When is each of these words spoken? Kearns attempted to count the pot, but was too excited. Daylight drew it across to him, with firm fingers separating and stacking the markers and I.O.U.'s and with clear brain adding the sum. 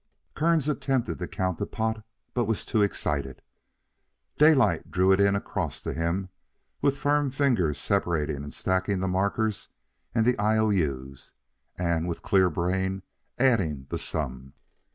Kearns 0.33 0.67
attempted 0.67 1.19
to 1.19 1.27
count 1.27 1.59
the 1.59 1.67
pot, 1.67 2.03
but 2.33 2.45
was 2.45 2.65
too 2.65 2.81
excited. 2.81 3.43
Daylight 4.35 4.89
drew 4.89 5.11
it 5.11 5.19
across 5.21 5.79
to 5.83 5.93
him, 5.93 6.29
with 6.81 6.97
firm 6.97 7.29
fingers 7.29 7.77
separating 7.77 8.37
and 8.37 8.51
stacking 8.51 8.99
the 8.99 9.07
markers 9.07 9.69
and 10.15 10.27
I.O.U.'s 10.39 11.33
and 11.77 12.07
with 12.07 12.23
clear 12.23 12.49
brain 12.49 13.03
adding 13.37 13.85
the 13.91 13.99
sum. 13.99 14.53